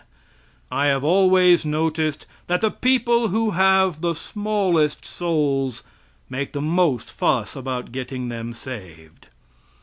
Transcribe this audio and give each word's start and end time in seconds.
I 0.71 0.87
have 0.87 1.03
always 1.03 1.63
noticed 1.63 2.25
that 2.47 2.61
the 2.61 2.71
people 2.71 3.27
who 3.27 3.51
have 3.51 4.01
the 4.01 4.15
smallest 4.15 5.05
souls 5.05 5.83
make 6.27 6.53
the 6.53 6.59
most 6.59 7.07
fuss 7.11 7.55
about 7.55 7.91
getting 7.91 8.29
them 8.29 8.51
saved. 8.55 9.27